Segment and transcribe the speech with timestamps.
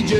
[0.00, 0.14] DJ.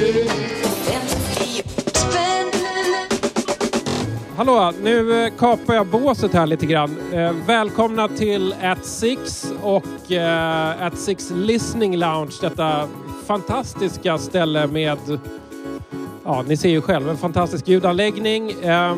[4.37, 6.97] Hallå, nu eh, kapar jag båset här lite grann.
[7.13, 12.33] Eh, välkomna till At Six och eh, At Six Listening Lounge.
[12.41, 12.89] Detta
[13.27, 14.99] fantastiska ställe med,
[16.25, 18.51] ja ni ser ju själv, en fantastisk ljudanläggning.
[18.51, 18.97] Eh,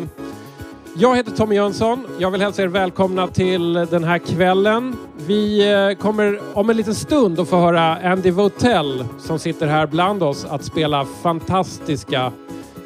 [0.95, 2.07] jag heter Tommy Jönsson.
[2.19, 4.97] Jag vill hälsa er välkomna till den här kvällen.
[5.27, 9.87] Vi eh, kommer om en liten stund att få höra Andy Votell som sitter här
[9.87, 12.33] bland oss att spela fantastiska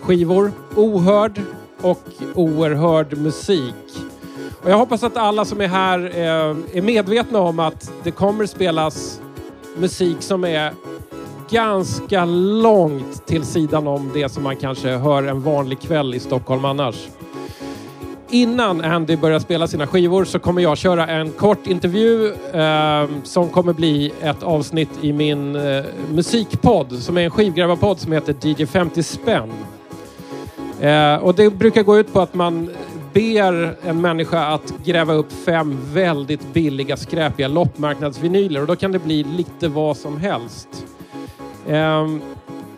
[0.00, 0.52] skivor.
[0.74, 1.40] Ohörd
[1.80, 3.74] och oerhörd musik.
[4.62, 8.46] Och jag hoppas att alla som är här eh, är medvetna om att det kommer
[8.46, 9.20] spelas
[9.76, 10.72] musik som är
[11.50, 16.64] ganska långt till sidan om det som man kanske hör en vanlig kväll i Stockholm
[16.64, 17.08] annars.
[18.30, 23.48] Innan Andy börjar spela sina skivor så kommer jag köra en kort intervju eh, som
[23.48, 28.66] kommer bli ett avsnitt i min eh, musikpodd som är en skivgrävarpodd som heter DJ
[28.66, 29.52] 50 spänn.
[30.80, 32.70] Eh, och det brukar gå ut på att man
[33.12, 38.98] ber en människa att gräva upp fem väldigt billiga skräpiga loppmarknadsvinyler och då kan det
[38.98, 40.68] bli lite vad som helst.
[41.68, 42.20] Ehm,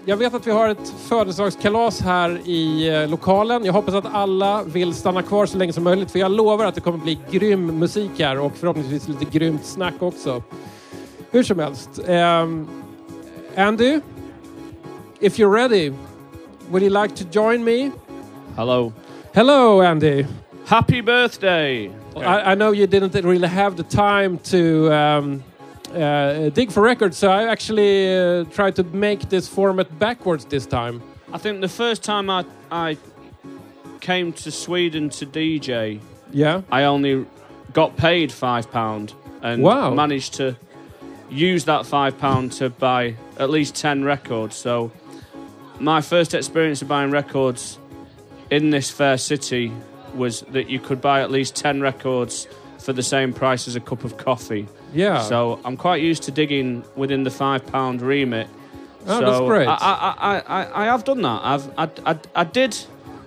[0.08, 3.64] jag vet att vi har ett födelsedagskalas här i eh, lokalen.
[3.64, 6.74] Jag hoppas att alla vill stanna kvar så länge som möjligt för jag lovar att
[6.74, 10.42] det kommer bli grym musik här och förhoppningsvis lite grymt snack också.
[11.30, 12.00] Hur som helst.
[12.08, 12.68] Um,
[13.56, 14.00] Andy,
[15.20, 15.92] if you're ready,
[16.70, 17.90] would you like to join me?
[18.56, 18.92] Hello.
[19.32, 20.24] Hello, Andy.
[20.66, 21.90] Happy birthday!
[22.16, 25.44] I, I know you didn't really have the time to um,
[25.94, 30.66] uh, dig for records, so I actually uh, tried to make this format backwards this
[30.66, 31.02] time.
[31.32, 32.96] I think the first time I, I
[34.00, 36.00] came to Sweden to DJ,
[36.32, 36.62] Yeah.
[36.70, 37.26] I only
[37.72, 39.94] got paid £5 and Wow.
[39.94, 40.56] managed to
[41.30, 44.56] use that £5 to buy at least 10 records.
[44.56, 44.90] So,
[45.80, 47.78] my first experience of buying records
[48.50, 49.72] in this fair city
[50.14, 53.80] was that you could buy at least 10 records for the same price as a
[53.80, 54.66] cup of coffee.
[54.92, 55.22] Yeah.
[55.22, 58.48] So I'm quite used to digging within the five pound remit.
[59.06, 59.66] Oh, so that's great.
[59.68, 61.40] I, I, I, I, I have done that.
[61.44, 62.74] I've I, I, I did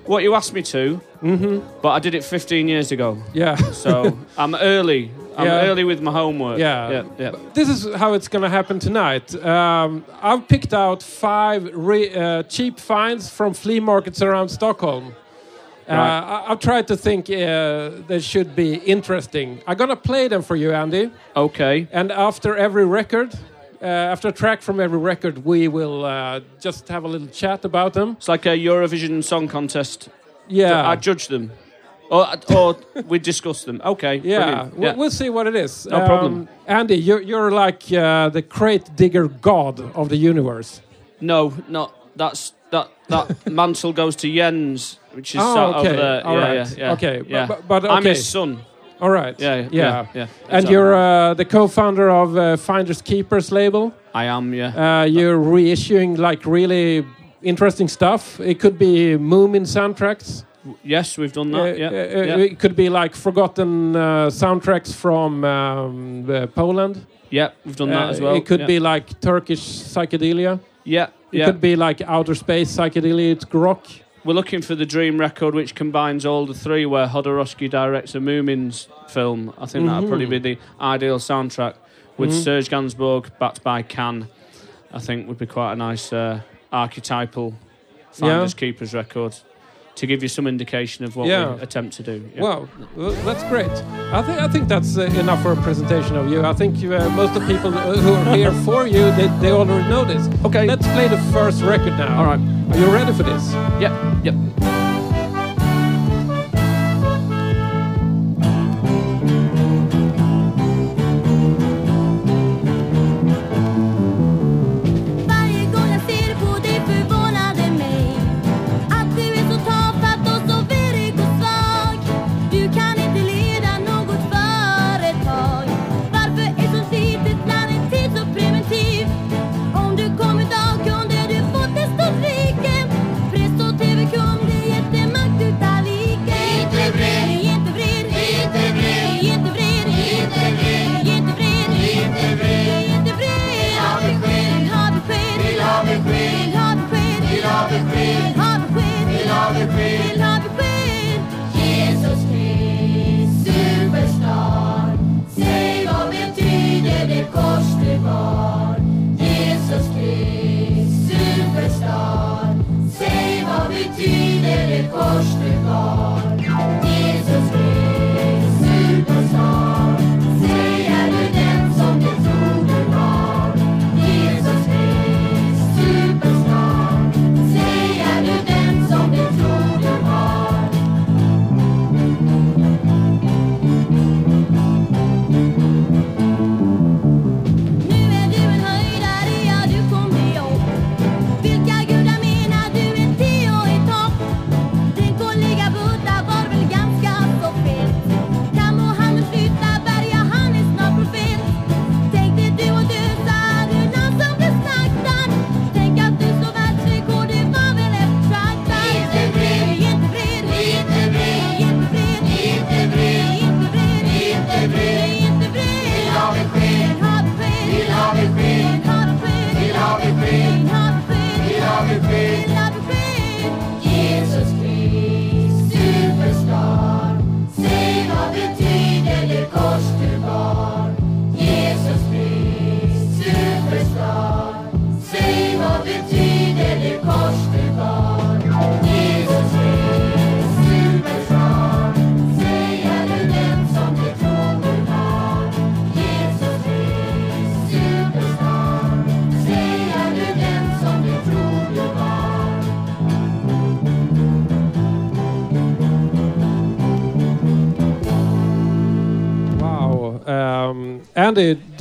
[0.05, 1.59] what you asked me to, Mm-hmm.
[1.83, 3.15] but I did it 15 years ago.
[3.33, 3.55] yeah.
[3.71, 5.11] So I'm early.
[5.37, 5.61] I'm Yeah.
[5.67, 6.57] early with my homework.
[6.59, 6.89] Yeah.
[6.89, 7.31] yeah, yeah.
[7.53, 9.33] This is how it's going to happen tonight.
[9.45, 15.13] Um, I've picked out five re- uh, cheap finds from flea markets around Stockholm.
[15.91, 16.23] Uh, Right.
[16.47, 19.59] I- I've tried to think uh, they should be interesting.
[19.67, 21.11] I'm going to play them for you, Andy.
[21.35, 21.87] Okay.
[21.91, 23.33] And after every record,
[23.81, 27.65] uh, after a track from every record, we will uh, just have a little chat
[27.65, 28.09] about them.
[28.17, 30.09] It's like a Eurovision Song Contest.
[30.47, 30.87] Yeah.
[30.93, 31.51] I judge them,
[32.09, 32.25] or
[32.55, 32.75] or
[33.11, 33.81] we discuss them.
[33.83, 34.21] Okay.
[34.23, 35.85] Yeah, we- we'll see what it is.
[35.87, 36.47] Um, No problem.
[36.67, 40.81] Andy, you're, you're like uh, the crate digger god of the universe.
[41.19, 45.89] No, not that's that that mantle goes to Jens, which is Oh, okay.
[45.89, 46.25] over there.
[46.25, 46.55] All yeah, right.
[46.77, 46.93] yeah, yeah.
[46.93, 47.45] Okay, but- yeah.
[47.47, 48.59] but- but I'm his son.
[49.01, 49.35] All right.
[49.39, 50.27] Yeah, yeah, yeah, yeah.
[50.49, 53.91] And you're uh, the co-founder of uh, Finders Keepers label.
[54.13, 55.01] I am, yeah.
[55.01, 57.03] Uh, you're reissuing like really
[57.41, 58.39] interesting stuff.
[58.39, 60.43] It could be Moomin soundtracks.
[60.83, 61.61] yes, we've done that.
[61.61, 61.91] Uh, yeah, uh,
[62.37, 62.37] yeah.
[62.51, 67.03] It could be like forgotten uh, soundtracks from um, uh, Poland.
[67.31, 68.35] yeah, we've done that Uh, as well.
[68.35, 70.59] It could be like Turkish psychedelia.
[70.83, 71.45] Yeah, It yeah.
[71.45, 73.85] could be like outer space psychedelic rock.
[74.23, 76.85] We're looking for the dream record, which combines all the three.
[76.85, 79.53] Where Jodorowsky directs a Moomins film.
[79.57, 81.73] I think that'd probably be the ideal soundtrack
[82.17, 82.43] with Mhm.
[82.43, 84.27] Serge Gainsbourg backed by Can.
[84.93, 87.53] I think would be quite a nice uh, archetypal
[88.11, 89.35] Finders Keepers record
[89.95, 91.55] to give you some indication of what Yeah.
[91.55, 92.29] we attempt to do.
[92.35, 92.41] Yeah.
[92.41, 92.67] Wow,
[93.25, 93.71] that's great.
[94.13, 96.41] I think I think that's uh, enough for a presentation of you.
[96.43, 99.87] I think uh, most of the people who are here for you, they, they already
[99.89, 100.27] know this.
[100.45, 100.65] Okay.
[100.65, 102.17] let's play the first record now.
[102.19, 102.39] All right.
[102.71, 103.53] Are you ready for this?
[103.79, 103.91] Yep,
[104.25, 104.80] yep.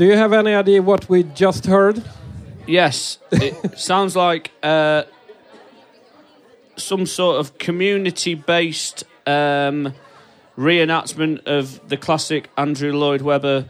[0.01, 2.03] Do you have any idea what we just heard?
[2.67, 5.03] Yes, it sounds like uh,
[6.77, 9.93] some sort of community-based um,
[10.57, 13.67] reenactment of the classic Andrew Lloyd Webber,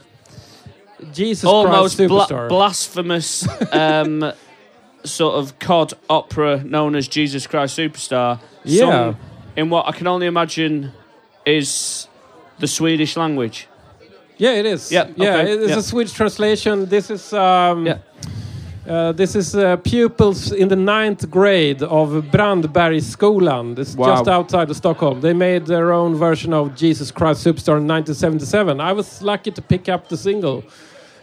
[1.13, 4.33] Jesus almost Christ bla- blasphemous um,
[5.03, 8.39] sort of cod opera known as Jesus Christ Superstar.
[8.63, 9.15] Yeah.
[9.57, 10.93] in what I can only imagine
[11.45, 12.07] is
[12.61, 13.67] the Swedish language.
[14.41, 14.91] Yeah, it is.
[14.91, 15.79] Yeah, yeah, okay, it is yeah.
[15.79, 16.87] a Swedish translation.
[16.87, 17.99] This is um, Yeah.
[18.89, 23.79] uh, this is uh, pupils in the ninth grade of Brandbergsskolan.
[23.79, 24.07] It's Wow.
[24.07, 25.21] just outside of Stockholm.
[25.21, 28.81] They made their own version of Jesus Christ Superstar in 1977.
[28.81, 30.65] I was lucky to pick up the single.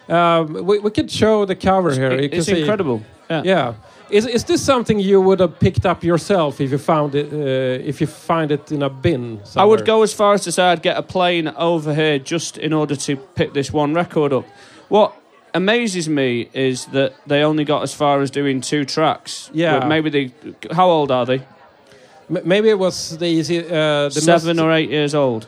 [0.10, 2.14] Um, we, we could show the cover here.
[2.22, 3.02] You It's incredible.
[3.30, 3.42] Yeah.
[3.44, 3.74] Yeah.
[4.10, 7.84] Is, is this something you would have picked up yourself if you found it uh,
[7.90, 9.42] if you find it in a bin?
[9.56, 12.58] I would go as far as to say I'd get a plane over here just
[12.58, 14.46] in order to pick this one record up.
[14.90, 15.14] What
[15.54, 19.50] amazes me is that they only got as far as doing two tracks.
[19.54, 19.80] Yeah.
[19.80, 20.32] Well, maybe they.
[20.72, 21.42] How old are they?
[22.30, 25.48] M- maybe it was the uh, the Seven or eight years old.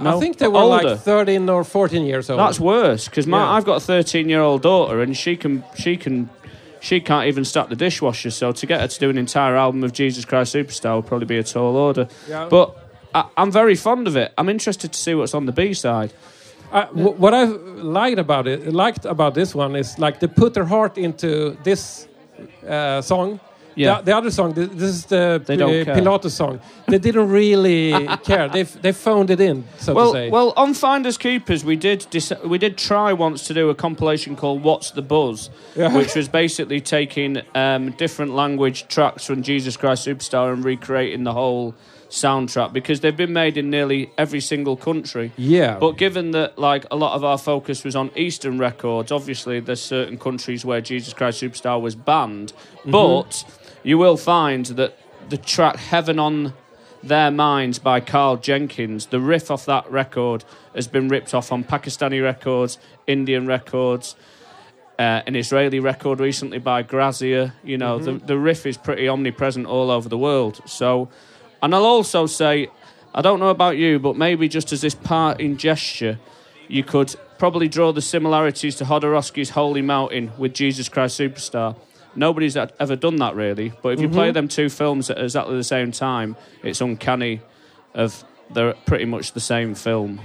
[0.00, 0.16] No?
[0.16, 0.88] I think they were Older.
[0.90, 2.40] like 13 or 14 years old.
[2.40, 3.50] That's worse because Yeah.
[3.50, 6.30] I've got a thirteen-year-old daughter and she can she can
[6.82, 8.30] she can't even start the dishwasher.
[8.30, 11.26] So to get her to do an entire album of Jesus Christ Superstar would probably
[11.26, 12.08] be a tall order.
[12.28, 12.48] Yeah.
[12.50, 12.76] But
[13.14, 14.34] I, I'm very fond of it.
[14.36, 16.12] I'm interested to see what's on the B side.
[16.72, 20.64] Uh, what I liked about it, liked about this one is like they put their
[20.64, 22.08] heart into this
[22.66, 23.38] uh, song.
[23.74, 23.98] Yeah.
[23.98, 25.56] The, the other song, th- this is the They.
[25.56, 26.60] Pilatus song.
[26.88, 27.92] They didn't really
[28.24, 28.48] care.
[28.48, 30.30] They they phoned it in, so to Well, say.
[30.30, 32.06] well, on Finders Keepers, we did
[32.44, 35.94] we did try once to do a compilation called "What's the Buzz," Yeah.
[35.98, 41.32] which was basically taking um, different language tracks from Jesus Christ Superstar and recreating the
[41.32, 41.74] whole
[42.10, 45.32] soundtrack because they've been made in nearly every single country.
[45.38, 45.78] yeah.
[45.78, 49.80] But given that, like a lot of our focus was on Eastern records, obviously there's
[49.80, 52.52] certain countries where Jesus Christ Superstar was banned.
[52.84, 53.44] But
[53.82, 54.98] you will find that
[55.28, 56.52] the track "Heaven on
[57.02, 61.64] Their Minds" by Carl Jenkins, the riff off that record has been ripped off on
[61.64, 64.16] Pakistani records, Indian records.
[64.98, 67.54] Uh, an Israeli record recently by Grazia.
[67.64, 70.60] You know, the, the riff is pretty omnipresent all over the world.
[70.66, 71.08] So,
[71.62, 72.68] and I'll also say,
[73.14, 76.20] I don't know about you, but maybe just as this parting gesture,
[76.68, 81.74] you could probably draw the similarities to Jodorowsky's Holy Mountain with Jesus Christ Superstar.
[82.14, 84.34] Nobody's ever done that really, but if you play mm-hmm.
[84.34, 87.40] them two films at exactly the same time, it's uncanny
[87.94, 90.20] of they're pretty much the same film.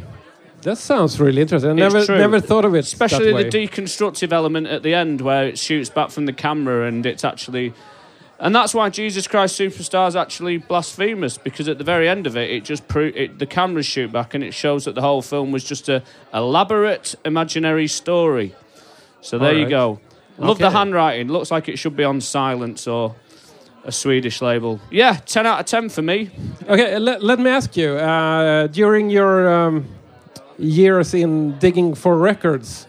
[0.61, 1.69] that sounds really interesting.
[1.71, 2.17] I It's never true.
[2.17, 2.79] never thought of it.
[2.79, 7.05] Especially the deconstructive element at the end where it shoots back from the camera and
[7.05, 7.73] it's actually.
[8.39, 12.37] And that's why Jesus Christ Superstar is actually blasphemous because at the very end of
[12.37, 15.23] it, it just pro- it, the cameras shoot back and it shows that the whole
[15.23, 18.53] film was just a elaborate imaginary story.
[19.21, 19.99] So there you go.
[20.37, 21.27] Love the handwriting.
[21.29, 23.15] Looks like it should be on silence or
[23.83, 24.79] a Swedish label.
[24.91, 26.29] Yeah, ten out of ten for me.
[26.67, 27.93] Okay, let, let me ask you.
[27.93, 29.85] Uh, during your um,
[30.59, 32.87] years in digging for records,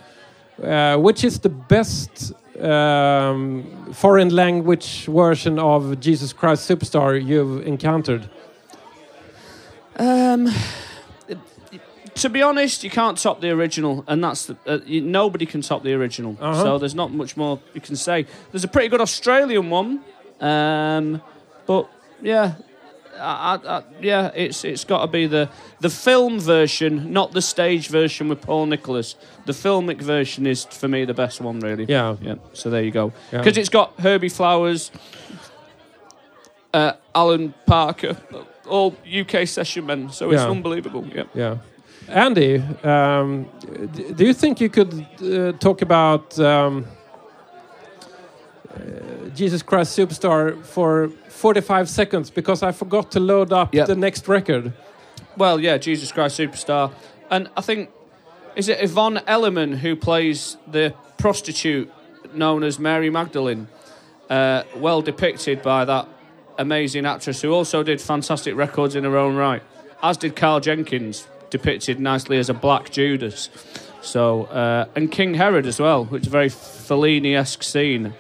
[0.63, 8.29] uh, which is the best um, foreign language version of Jesus Christ Superstar you've encountered?
[9.97, 10.49] Um,
[12.19, 15.61] to be honest, you can't top the original, and that's the, uh, you, nobody can
[15.63, 16.37] top the original.
[16.41, 16.63] Uh-huh.
[16.63, 18.27] So there's not much more you can say.
[18.53, 20.01] There's a pretty good Australian one,
[20.41, 21.23] um,
[21.67, 21.89] but
[22.23, 22.55] yeah,
[23.21, 25.49] I, I, yeah, it's it's got to be the
[25.81, 29.17] the film version, not the stage version with Paul Nicholas.
[29.47, 31.85] The filmic version is for me the best one, really.
[31.89, 32.17] Yeah.
[32.21, 32.37] yeah.
[32.53, 33.39] So there you go, Yeah.
[33.39, 34.91] because it's got Herbie Flowers,
[36.75, 38.17] uh, Alan Parker,
[38.69, 40.11] all UK session men.
[40.11, 40.51] So it's Yeah.
[40.51, 41.07] unbelievable.
[41.15, 41.25] Yeah.
[41.35, 41.57] Yeah.
[42.09, 43.47] Andy, um,
[44.17, 46.87] do you think you could uh, talk about um,
[48.75, 48.79] uh,
[49.35, 53.87] Jesus Christ Superstar for 45 seconds because I forgot to load up Yep.
[53.89, 54.73] the next record?
[55.37, 56.93] Well, yeah, Jesus Christ Superstar.
[57.31, 57.91] And I think,
[58.57, 61.91] is it Yvonne Elliman who plays the prostitute
[62.33, 63.69] known as Mary Magdalene?
[64.31, 66.07] Uh, well depicted by that
[66.59, 69.63] amazing actress who also did fantastic records in her own right,
[70.03, 73.49] as did Carl Jenkins, depicted nicely as a black Judas.
[74.01, 78.15] So, uh, and King Herod as well, which is a very Fellini esque scene.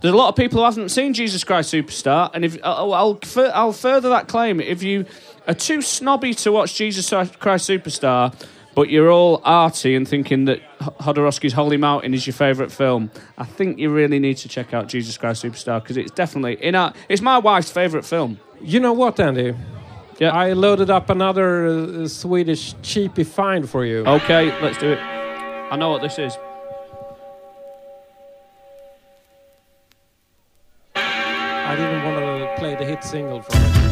[0.00, 3.18] There's a lot of people who haven't seen Jesus Christ Superstar, and if I'll, I'll,
[3.54, 5.06] I'll further that claim, if you
[5.48, 8.34] are too snobby to watch Jesus Christ Superstar,
[8.74, 13.44] but you're all arty and thinking that Jodorowsky's Holy Mountain is your favourite film, I
[13.44, 16.92] think you really need to check out Jesus Christ Superstar because it's definitely in our,
[17.08, 18.38] it's my wife's favourite film.
[18.60, 19.54] You know what, Andy?
[20.24, 20.30] Yeah.
[20.30, 24.06] I loaded up another uh, Swedish cheapy find for you.
[24.06, 24.98] Okay, let's do it.
[24.98, 26.38] I know what this is.
[30.96, 33.83] I didn't want to play the hit single from it.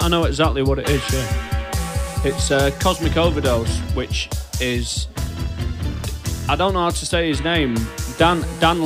[0.00, 1.02] I know, exactly what it is.
[1.12, 4.28] Yeah, it's uh, Cosmic Overdose, which
[4.60, 5.08] is
[6.48, 7.74] I don't know how to say his name.
[8.18, 8.78] Dan Dan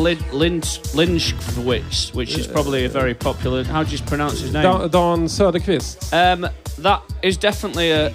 [0.92, 3.64] Lynchwitz, which is probably a very popular.
[3.64, 4.62] How do you pronounce his name?
[4.62, 6.12] Dan, Dan Söderqvist.
[6.12, 6.48] Um,
[6.78, 8.12] that is definitely a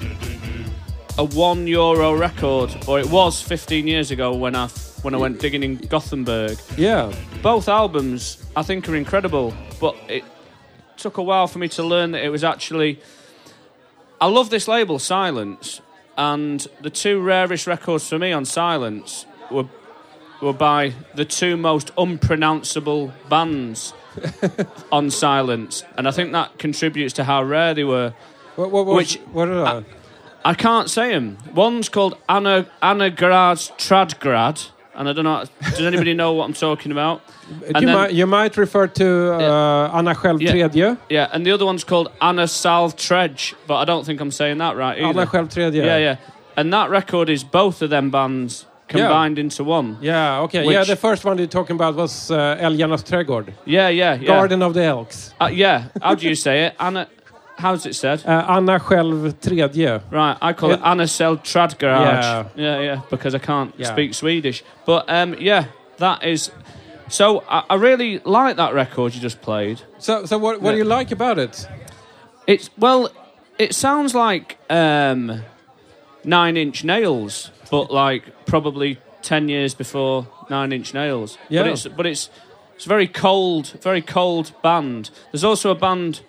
[1.18, 4.68] a one euro record, or it was 15 years ago when I
[5.04, 6.58] when I went digging in Gothenburg.
[6.78, 7.14] Yeah.
[7.42, 10.24] Both albums I think are incredible, but it
[11.03, 13.00] took a while for me to learn that it was actually.
[14.22, 15.81] I love this label, Silence,
[16.17, 19.65] and the two rarest records for me on Silence were
[20.41, 23.93] were by the two most unpronounceable bands
[24.91, 28.13] on Silence, and I think that contributes to how rare they were.
[28.55, 29.88] What, what, what, Which- what are they?
[30.45, 31.38] I can't say them.
[31.53, 35.44] One's called Anna Anna Grad's Tradgrad, and I don't know.
[35.62, 37.22] Does anybody know what I'm talking about?
[37.50, 40.96] you, then- might, you might refer to uh, Anna själv Yeah.
[41.10, 44.58] Yeah, and the other one's called Anna Salv Tredge, but I don't think I'm saying
[44.60, 45.08] that right either.
[45.22, 45.76] Anna själv tredje.
[45.86, 46.18] yeah, yeah.
[46.56, 49.98] And that record is both of them bands combined into one.
[50.02, 50.66] Yeah, okay.
[50.66, 53.48] Which- yeah, the first one you're talking about was uh, Älgarnas trädgård.
[53.66, 54.28] Yeah, yeah, yeah.
[54.28, 55.34] Garden of the Elks.
[55.42, 55.84] Uh, yeah.
[56.02, 56.74] How do you say it?
[56.80, 57.08] Anna.
[57.57, 58.24] How's it said?
[58.25, 60.01] Uh, Anna själv tredje.
[60.12, 60.91] Right, I call it Yeah.
[60.91, 62.24] Anna Sel Tradgarage.
[62.24, 62.45] Yeah.
[62.55, 63.91] yeah, yeah, because I can't Yeah.
[63.91, 64.63] speak Swedish.
[64.86, 65.65] But um, yeah,
[65.98, 66.51] that is.
[67.10, 69.81] So I, I really like that record you just played.
[70.00, 71.67] So, so what, what do you like about it?
[72.48, 73.10] It's well,
[73.60, 75.43] it sounds like um,
[76.24, 81.38] Nine Inch Nails, but like probably ten years before Nine Inch Nails.
[81.50, 81.63] Yeah.
[81.63, 82.29] But it's but it's
[82.75, 85.12] it's a very cold, very cold band.
[85.31, 86.22] There's also a band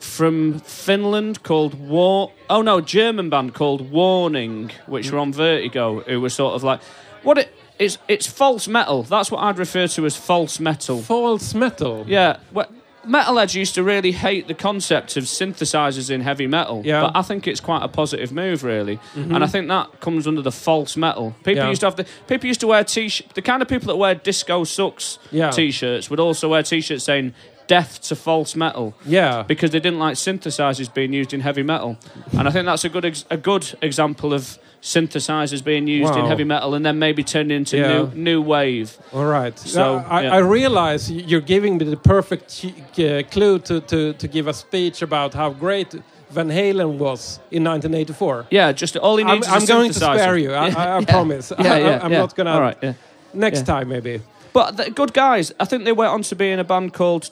[0.00, 2.32] from Finland called War.
[2.48, 6.00] Oh no, German band called Warning, which were on Vertigo.
[6.00, 6.80] who were sort of like
[7.22, 7.54] what it.
[7.78, 9.04] It's, it's false metal.
[9.04, 11.00] That's what I'd refer to as false metal.
[11.00, 12.04] False metal.
[12.08, 12.66] Yeah, well,
[13.06, 16.82] metalheads used to really hate the concept of synthesizers in heavy metal.
[16.84, 17.02] Yeah.
[17.02, 19.32] but I think it's quite a positive move, really, mm-hmm.
[19.32, 21.36] and I think that comes under the false metal.
[21.44, 21.68] People Yeah.
[21.68, 23.96] used to have the people used to wear t shirts, the kind of people that
[23.96, 25.50] wear disco sucks Yeah.
[25.50, 27.32] t-shirts would also wear t-shirts saying
[27.68, 29.44] "Death to false metal." Yeah.
[29.46, 31.96] Because they didn't like synthesizers being used in heavy metal,
[32.36, 36.24] and I think that's a good ex- a good example of synthesizers being used in
[36.26, 37.88] heavy metal and then maybe turned into Yeah.
[37.88, 38.96] new new wave.
[39.12, 39.58] All right.
[39.58, 40.34] So, I, yeah.
[40.36, 45.02] I realize you're giving me the perfect uh, clue to, to, to give a speech
[45.02, 45.94] about how great
[46.30, 48.46] Van Halen was in 1984.
[48.50, 50.52] Yeah, just all he I'm, needs I'm is a going to spare you.
[50.52, 51.52] I, I, I promise.
[51.58, 52.18] Yeah, I, yeah, I'm yeah.
[52.18, 52.52] not gonna.
[52.52, 52.92] All right, yeah.
[53.34, 53.64] Next yeah.
[53.74, 54.20] time, maybe.
[54.52, 55.52] But the good guys.
[55.58, 57.30] I think they went on to be in a band called.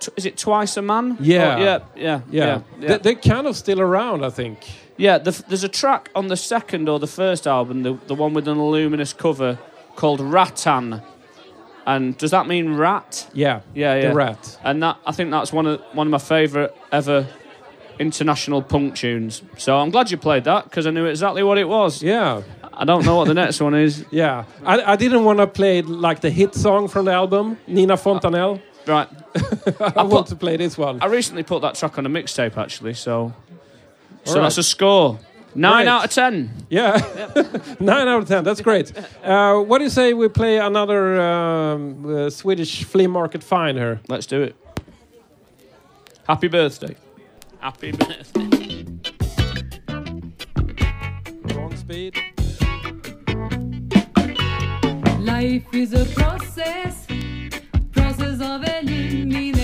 [0.00, 1.16] T- is it Twice a Man?
[1.20, 1.56] Yeah.
[1.56, 2.20] Oh, yeah, yeah, Yeah.
[2.30, 2.88] yeah, yeah.
[2.88, 4.58] They, they're kind of still around, I think.
[4.96, 8.34] Yeah, the, there's a track on the second or the first album, the, the one
[8.34, 9.58] with an luminous cover,
[9.96, 11.02] called Ratan.
[11.86, 13.28] And does that mean rat?
[13.32, 13.60] Yeah.
[13.74, 14.08] Yeah, yeah.
[14.08, 14.58] The Rat.
[14.62, 17.26] And that I think that's one of one of my favourite ever
[17.98, 19.42] international punk tunes.
[19.56, 22.02] So I'm glad you played that because I knew exactly what it was.
[22.02, 22.42] Yeah.
[22.72, 24.04] I don't know what the next one is.
[24.10, 24.44] Yeah.
[24.64, 28.60] I, I didn't want to play like the hit song from the album, Nina Fontanelle.
[28.90, 29.08] Right.
[29.96, 31.00] I want to play this one.
[31.00, 33.32] I recently put that track on a mixtape actually, so
[34.24, 34.42] so Alright.
[34.46, 35.18] that's a score.
[35.54, 35.88] Nine Great.
[35.88, 36.50] out of ten.
[36.68, 36.96] Yeah,
[37.80, 38.42] nine out of ten.
[38.44, 38.92] That's great.
[39.22, 44.00] Uh, what do you say we play another um, uh, Swedish flea market find here?
[44.08, 44.56] Let's do it.
[46.26, 46.96] Happy birthday.
[47.60, 48.86] Happy birthday.
[51.54, 52.16] Wrong speed.
[55.20, 56.99] Life is a process,
[58.40, 59.59] process of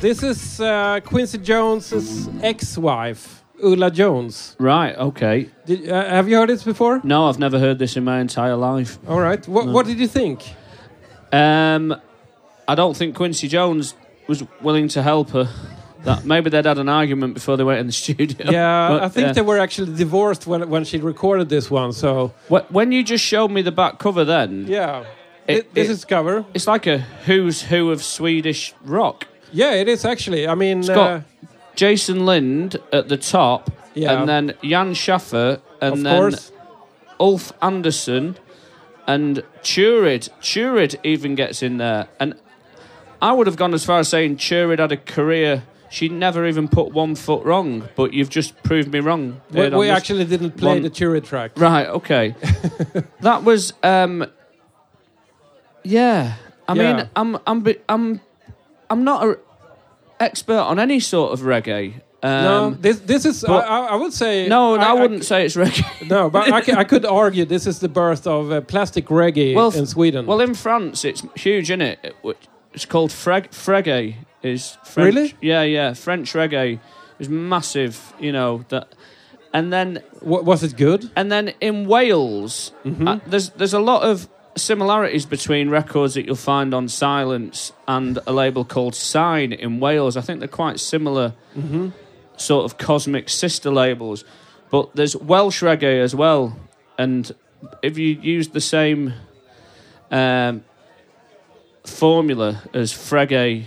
[0.00, 4.56] this is uh, Quincy Jones's ex-wife, Ulla Jones.
[4.58, 4.96] Right.
[4.96, 5.48] Okay.
[5.66, 7.00] Did, uh, have you heard this before?
[7.04, 8.98] No, I've never heard this in my entire life.
[9.08, 9.46] All right.
[9.48, 10.44] What, what did you think?
[11.32, 11.94] Um,
[12.66, 13.94] I don't think Quincy Jones
[14.28, 15.48] was willing to help her.
[16.04, 18.50] That maybe they'd had an argument before they went in the studio.
[18.50, 19.32] Yeah, But, I think yeah.
[19.32, 21.92] they were actually divorced when when she recorded this one.
[21.92, 25.04] So When you just showed me the back cover, then yeah,
[25.48, 26.44] It- this it- is cover.
[26.54, 29.26] it's like a who's who of Swedish rock.
[29.52, 30.46] Yeah, it is actually.
[30.46, 31.20] I mean, It's got uh,
[31.74, 34.12] Jason Lind at the top, Yeah.
[34.20, 36.52] and then Jan Schaffer, and of then course.
[37.20, 38.36] Ulf Anderson,
[39.06, 40.28] and Turid.
[40.40, 42.34] Turid even gets in there, and
[43.22, 45.62] I would have gone as far as saying Turid had a career.
[45.90, 49.40] She never even put one foot wrong, but you've just proved me wrong.
[49.50, 49.96] We, Ed, on we this.
[49.96, 51.52] actually didn't play one- the Turid track.
[51.56, 52.34] Right, okay.
[53.22, 54.26] that was um
[55.82, 56.34] Yeah.
[56.68, 56.96] I Yeah.
[56.96, 58.20] mean, I'm I'm I'm
[58.90, 59.36] I'm not an
[60.20, 61.94] expert on any sort of reggae.
[62.20, 63.44] Um, no, this this is.
[63.44, 64.48] I, but- I I would say.
[64.48, 65.84] no, I, wouldn't say it's reggae.
[66.08, 69.70] No, but I, I could argue this is the birth of uh, plastic reggae Well,
[69.70, 70.26] in Sweden.
[70.26, 72.16] Well, in France, it's huge, isn't it?
[72.74, 74.16] It's called freg- reggae.
[74.42, 75.14] Is French.
[75.14, 75.34] Really?
[75.40, 75.94] Yeah, yeah.
[75.94, 76.78] French reggae
[77.20, 78.12] is massive.
[78.20, 78.88] You know that,
[79.52, 81.10] and then Wa- was it good?
[81.14, 83.08] And then in Wales, Mm-hmm.
[83.08, 88.18] uh, there's there's a lot of similarities between records that you'll find on Silence and
[88.26, 90.16] a label called Sain in Wales.
[90.16, 91.88] I think they're quite similar, Mm-hmm.
[92.36, 94.24] sort of cosmic sister labels.
[94.70, 96.56] But there's Welsh reggae as well,
[96.98, 97.30] and
[97.82, 99.14] if you use the same
[100.10, 100.62] um,
[101.84, 103.64] formula as Freggae,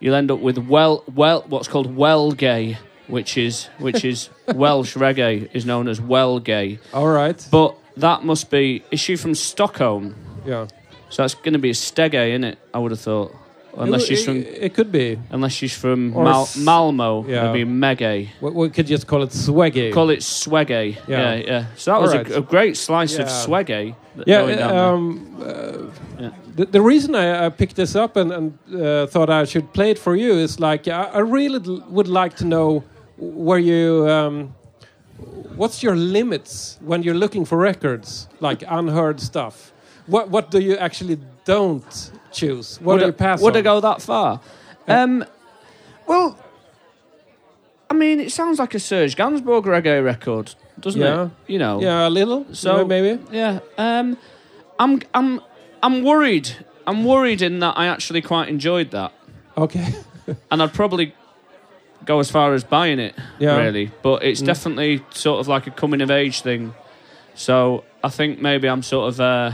[0.00, 4.96] you'll end up with well, well, what's called well gay, which is which is Welsh
[4.96, 6.78] reggae is known as well gay.
[6.92, 7.46] All right.
[7.50, 8.82] But that must be.
[8.90, 10.14] Is she from Stockholm?
[10.46, 10.66] Yeah.
[11.10, 12.58] So that's going to be a Stege, isn't it?
[12.72, 13.32] I would have thought,
[13.76, 15.18] unless it, she's from It, it could be.
[15.30, 17.24] unless she's from Mal- Malmo.
[17.26, 17.50] yeah.
[17.50, 18.28] It'd be Megay.
[18.40, 19.92] We, we could just call it swaggy.
[19.92, 20.96] Call it Swege.
[21.06, 21.34] Yeah.
[21.34, 21.66] Yeah, yeah.
[21.76, 22.30] So that was Alright.
[22.32, 23.44] a, a great slice of Yeah.
[23.46, 23.94] Swege.
[24.26, 24.40] yeah.
[24.40, 24.84] going down there.
[24.84, 26.30] Um, uh, Yeah.
[26.56, 29.90] the, the reason I, I picked this up and, and uh, thought I should play
[29.90, 32.82] it for you is like I, I really would like to know
[33.18, 34.08] where you.
[34.10, 34.54] Um,
[35.56, 39.72] what's your limits when you're looking for records like unheard stuff?
[40.06, 42.80] What what do you actually don't choose?
[42.80, 43.58] What would do I, you pass would on?
[43.58, 44.40] I go that far?
[44.88, 45.24] Um,
[46.06, 46.38] well,
[47.90, 51.24] I mean, it sounds like a Serge Gainsbourg reggae record, doesn't Yeah.
[51.26, 51.30] it?
[51.52, 51.80] You know.
[51.80, 52.44] Yeah, a little.
[52.52, 53.22] So maybe.
[53.30, 53.60] Yeah.
[53.78, 54.16] Um,
[54.78, 55.40] I'm, I'm,
[55.82, 56.50] I'm worried.
[56.86, 59.12] I'm worried in that I actually quite enjoyed that,
[59.56, 59.94] Okay.
[60.50, 61.14] and I'd probably
[62.04, 63.14] go as far as buying it.
[63.38, 63.56] Yeah.
[63.56, 64.46] Really, but it's Mm.
[64.46, 66.74] definitely sort of like a coming of age thing.
[67.34, 69.20] So I think maybe I'm sort of.
[69.20, 69.52] Uh,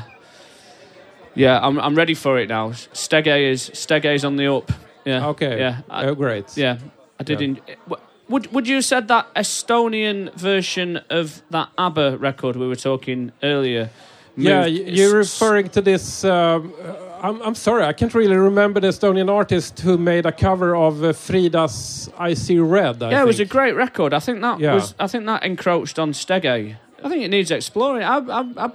[1.35, 2.71] yeah, I'm, I'm ready for it now.
[2.71, 4.71] Stege is Stege's on the up.
[5.05, 5.29] Yeah.
[5.29, 5.59] Okay.
[5.59, 5.79] Yeah.
[5.89, 6.57] I- oh, great.
[6.57, 6.79] yeah.
[7.19, 7.41] I did.
[7.41, 7.75] Yeah.
[7.89, 12.77] W- would Would you have said that Estonian version of that ABBA record we were
[12.77, 13.91] talking earlier?
[14.37, 16.25] Yeah, moved- y- you're referring to this.
[16.25, 20.33] Um, uh, I'm, I'm sorry, I can't really remember the Estonian artist who made a
[20.33, 24.13] cover of uh, Frida's "I See Red." I Yeah, it was a great record.
[24.15, 24.75] I think that Yeah.
[24.75, 24.95] was.
[24.99, 26.77] I think that encroached on Stege.
[27.05, 28.03] I think it needs exploring.
[28.05, 28.71] I, I, I,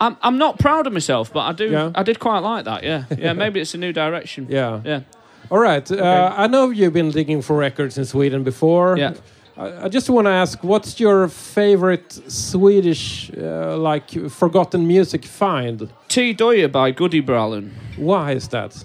[0.00, 1.70] I'm, I'm not proud of myself, but I do.
[1.70, 1.92] Yeah.
[1.94, 2.82] I did quite like that.
[2.82, 3.32] Yeah, yeah.
[3.34, 4.46] maybe it's a new direction.
[4.48, 4.80] Yeah.
[4.84, 5.00] Yeah.
[5.50, 5.90] All right.
[5.90, 8.96] Uh, I know you've been digging for records in Sweden before.
[8.96, 9.14] Yeah.
[9.60, 15.88] I, I just want to ask, what's your favorite Swedish, uh, like, forgotten music find?
[16.08, 17.70] T Doya by Goody Brallen.
[17.96, 18.84] Why is that?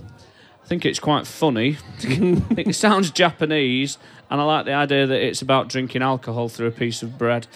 [0.64, 1.78] I think it's quite funny.
[2.58, 3.98] It sounds Japanese,
[4.30, 7.48] and I like the idea that it's about drinking alcohol through a piece of bread.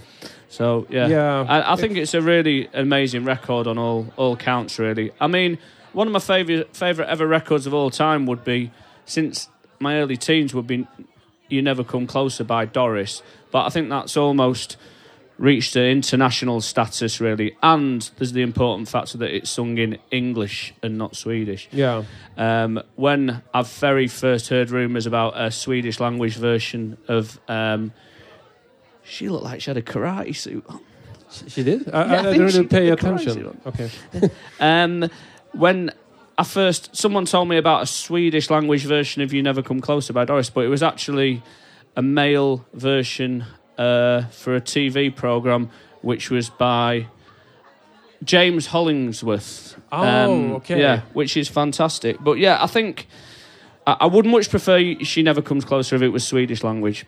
[0.47, 1.45] So yeah, Yeah.
[1.47, 4.79] I, I think it's a really amazing record on all all counts.
[4.79, 5.58] Really, I mean,
[5.93, 8.71] one of my favorite favorite ever records of all time would be
[9.05, 10.86] since my early teens would be
[11.50, 13.22] "You Never Come Closer" by Doris.
[13.52, 14.78] But I think that's almost
[15.40, 20.74] reached an international status really, and there's the important factor that it's sung in English
[20.84, 21.70] and not Swedish.
[21.72, 22.04] Yeah.
[22.38, 27.94] Um, when I very first heard rumours about a Swedish language version of, um,
[29.04, 30.66] she looked like she had a karate suit.
[30.68, 30.82] on.
[31.48, 31.90] She did?
[31.90, 33.62] I, yeah, I, I, didn't really pay did the karate attention.
[33.66, 33.90] Okay.
[34.60, 35.10] Um,
[35.54, 35.92] when
[36.39, 40.13] I first, someone told me about a Swedish language version of "You Never Come Closer"
[40.13, 41.43] by Doris, but it was actually
[41.97, 43.43] a male version
[43.78, 45.69] uh, for a TV program,
[46.02, 47.08] which was by
[48.23, 49.75] James Hollingsworth.
[49.91, 50.80] Um, Oh, okay.
[50.80, 52.17] Yeah, which is fantastic.
[52.21, 53.08] But yeah, I think
[53.86, 57.06] I, I would much prefer "She Never Comes Closer" if it was Swedish language.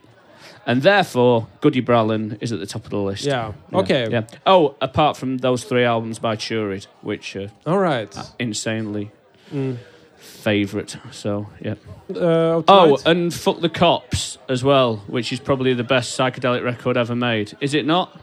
[0.67, 3.23] And therefore, Goody Brallen is at the top of the list.
[3.23, 3.53] Yeah.
[3.71, 4.07] Yeah, Okay.
[4.11, 4.27] Yeah.
[4.45, 8.13] Oh, apart from those three albums by Turid, which are All right.
[8.37, 9.09] insanely
[9.51, 9.77] Mm.
[10.17, 10.97] favourite.
[11.11, 11.75] So yeah.
[12.09, 16.97] Uh, Oh, and fuck the cops as well, which is probably the best psychedelic record
[16.97, 17.57] ever made.
[17.61, 18.19] Is it not?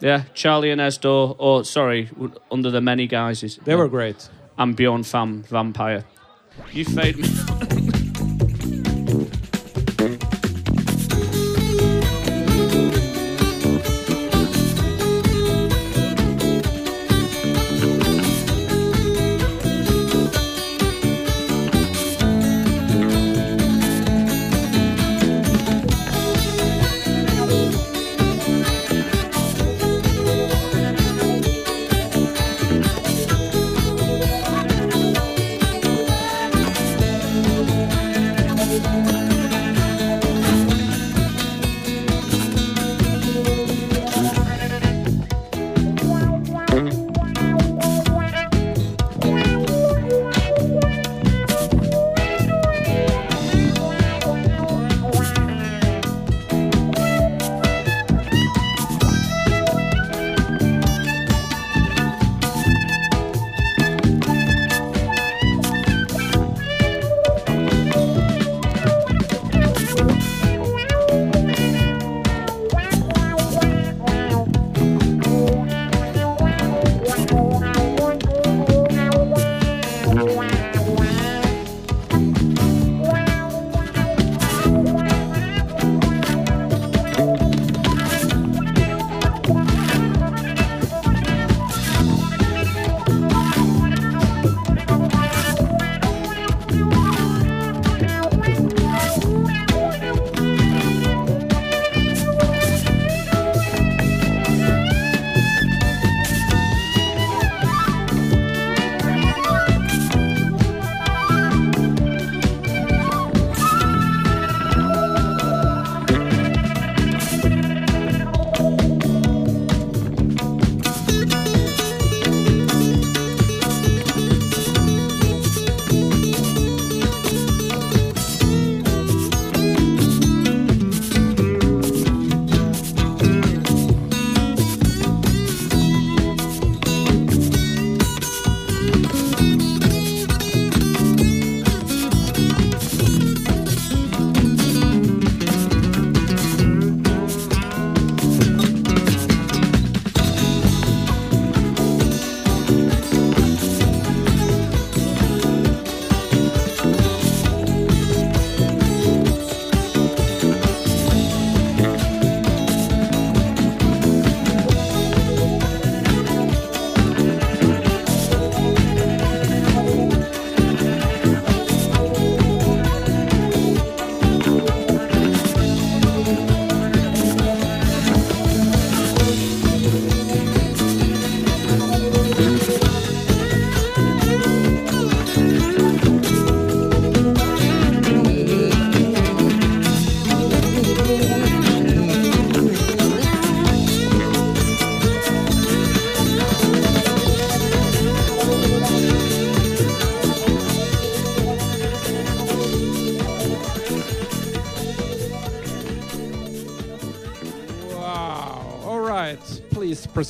[0.00, 2.08] Yeah, Charlie and Esdor, or sorry,
[2.50, 3.58] under the many guises.
[3.64, 4.28] they were great.
[4.56, 6.04] And Bjorn Fam Vampire.
[6.72, 7.28] You fade me.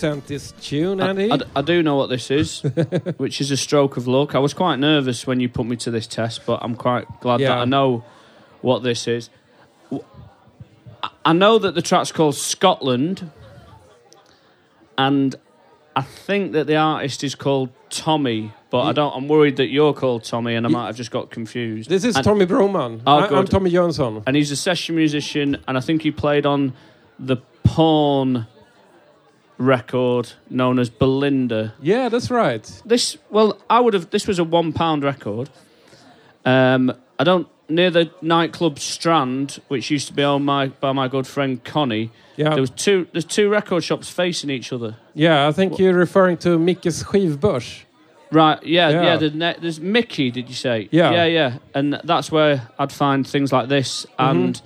[0.01, 1.31] this tune, Andy.
[1.31, 2.61] I, I, I do know what this is,
[3.17, 4.35] which is a stroke of luck.
[4.35, 7.41] I was quite nervous when you put me to this test, but I'm quite glad
[7.41, 7.49] yeah.
[7.49, 8.05] that I know
[8.63, 9.31] what this is.
[11.25, 13.31] I know that the track's called Scotland,
[14.97, 15.35] and
[15.95, 19.15] I think that the artist is called Tommy, but I don't.
[19.15, 21.91] I'm worried that you're called Tommy, and I might have just got confused.
[21.91, 23.03] This is and, Tommy Broman.
[23.07, 26.47] Oh, I, am Tommy Johnson, and he's a session musician, and I think he played
[26.47, 26.73] on
[27.19, 28.47] the Pawn
[29.61, 31.75] record known as Belinda.
[31.81, 32.65] Yeah, that's right.
[32.85, 34.11] This well, I would have.
[34.11, 35.51] This was a one pound record.
[36.45, 41.07] Um, I don't near the nightclub Strand, which used to be owned my, by my
[41.07, 42.11] good friend Connie.
[42.37, 43.07] Yeah, There was two.
[43.13, 44.97] There's two record shops facing each other.
[45.15, 45.47] yeah.
[45.47, 47.85] I think you're referring to Mickes skivbörs.
[48.33, 48.63] Right?
[48.65, 49.03] Yeah, Yeah.
[49.03, 49.17] yeah.
[49.17, 50.31] the ne- there's Mickey.
[50.31, 50.89] Did you say?
[50.91, 51.11] Yeah.
[51.11, 51.59] yeah, yeah.
[51.75, 54.07] And that's where I'd find things like this.
[54.19, 54.23] Mm-hmm.
[54.39, 54.63] And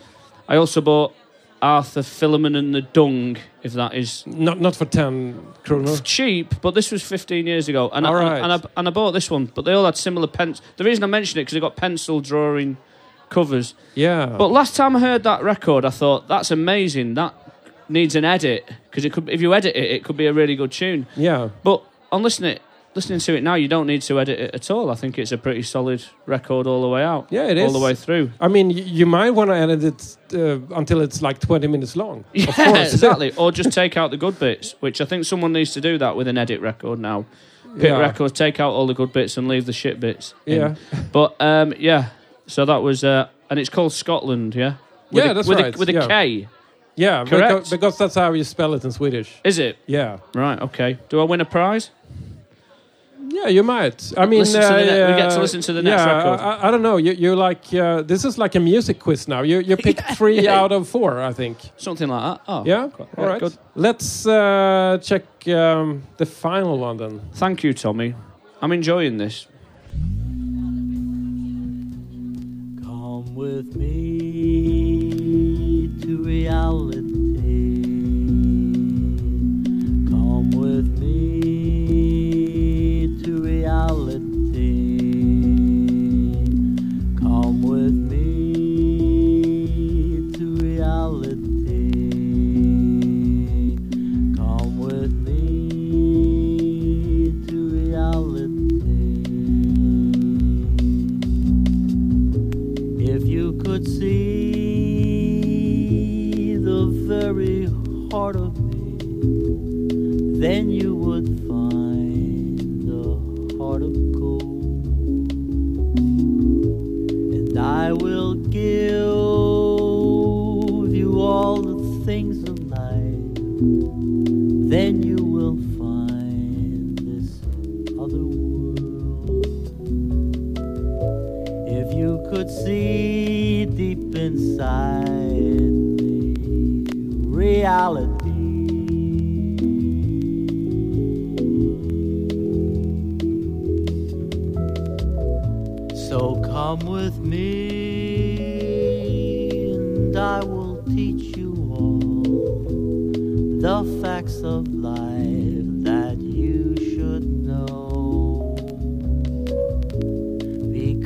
[0.49, 1.15] I also bought
[1.63, 6.01] Arthur Philemon and the Dung, if that is Not not for ten kronor.
[6.05, 8.43] cheap, but this was 15 years ago, and All I, right.
[8.43, 9.47] and, I, and I bought this one.
[9.47, 10.61] But they all had similar pens.
[10.77, 12.77] The reason I mention it because they got pencil drawing
[13.31, 13.75] covers.
[13.95, 14.27] Yeah.
[14.27, 17.15] But last time I heard that record, I thought that's amazing.
[17.15, 17.35] That
[17.89, 19.29] needs an edit because it could.
[19.31, 21.07] If you edit it, it could be a really good tune.
[21.17, 21.49] yeah.
[21.63, 22.59] But on listening,
[22.95, 24.91] listening to it now, you don't need to edit it at all.
[24.91, 27.27] I think it's a pretty solid record all the way out.
[27.31, 27.65] Yeah, it is.
[27.67, 28.31] all the way through.
[28.41, 32.25] I mean, you might want to edit it uh, until it's like 20 minutes long.
[32.33, 32.93] Yeah, course.
[32.95, 33.35] exactly.
[33.37, 36.17] Or just take out the good bits, which I think someone needs to do that
[36.17, 37.25] with an edit record now.
[37.77, 37.99] Pit Yeah.
[37.99, 40.35] records, take out all the good bits and leave the shit bits.
[40.47, 40.61] in.
[40.61, 40.75] Yeah.
[41.13, 42.11] But um, yeah,
[42.47, 44.75] so that was, uh, and it's called Scotland, yeah.
[45.11, 46.07] With Yeah, a, that's with right, A, with a yeah.
[46.07, 46.49] K,
[46.97, 47.49] Yeah, Correct.
[47.49, 49.35] because, because that's how you spell it in Swedish.
[49.43, 49.77] is it?
[49.87, 50.19] Yeah.
[50.35, 50.61] Right.
[50.63, 50.99] Okay.
[51.09, 51.91] Do I win a prize?
[53.29, 54.13] Yeah, you might.
[54.17, 56.17] I mean, Listen to the ne- uh, we get to listen to the next yeah,
[56.17, 56.41] record.
[56.41, 56.97] I, I- I don't know.
[56.99, 59.43] You, you like uh, this is like a music quiz now.
[59.43, 60.61] You you picked three yeah.
[60.61, 61.57] out of four, I think.
[61.77, 62.41] Something like that.
[62.49, 62.89] Oh, Yeah.
[62.93, 63.41] quite- All right.
[63.41, 63.57] Good.
[63.75, 67.21] Let's uh, check um, the final one then.
[67.35, 68.15] Thank you, Tommy.
[68.63, 69.47] I'm enjoying this.
[72.83, 73.91] Come with me
[76.03, 77.04] to reality.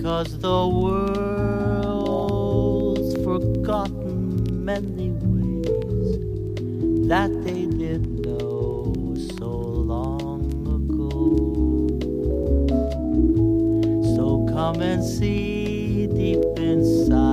[0.08, 1.92] Because the world's
[3.22, 6.16] forgotten many ways
[7.06, 9.50] that they did know so
[9.92, 11.12] long ago.
[14.16, 17.27] So come and see deep inside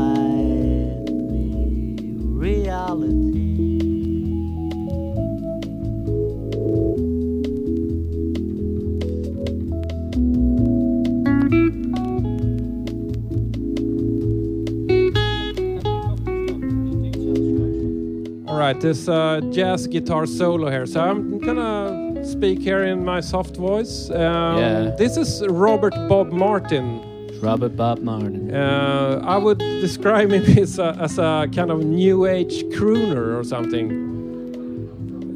[18.66, 20.86] right, this uh, jazz guitar solo here.
[20.86, 24.10] So I'm gonna speak here in my soft voice.
[24.10, 24.96] Um, Yeah.
[24.98, 27.02] This is Robert Bob Martin.
[27.42, 28.54] Robert Bob Martin.
[28.56, 33.44] Uh, I would describe him as a, as a kind of new age crooner or
[33.44, 33.92] something.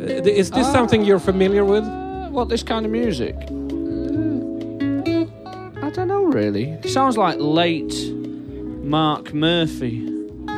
[0.02, 0.06] Uh,
[0.42, 0.72] Is this Ah.
[0.74, 1.84] something you're familiar with?
[1.84, 3.36] Uh, what this kind of music?
[3.36, 3.46] Uh,
[5.86, 6.70] I don't know really.
[6.84, 7.94] It sounds like late
[8.84, 10.02] Mark Murphy,